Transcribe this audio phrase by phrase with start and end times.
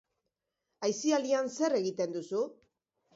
[0.87, 2.41] Aisialdian zer egiten duzu?